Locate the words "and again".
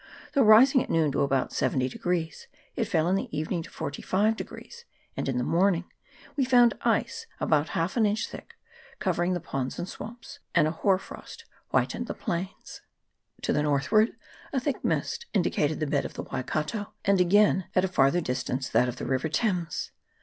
17.05-17.65